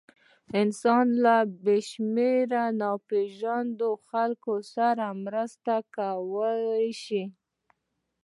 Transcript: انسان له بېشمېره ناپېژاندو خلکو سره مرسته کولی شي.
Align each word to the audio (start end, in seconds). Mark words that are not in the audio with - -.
انسان 0.61 1.05
له 1.23 1.35
بېشمېره 1.63 2.63
ناپېژاندو 2.81 3.89
خلکو 4.07 4.53
سره 4.75 5.05
مرسته 5.25 5.73
کولی 5.95 6.89
شي. 7.03 7.23